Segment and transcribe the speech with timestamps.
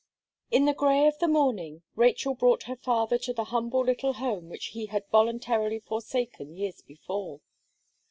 [0.49, 4.49] In the grey of the morning, Rachel brought her father to the humble little home
[4.49, 7.39] which he had voluntarily forsaken years before.